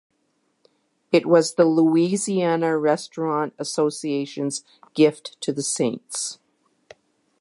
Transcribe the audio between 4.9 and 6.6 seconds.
gift to the Saints.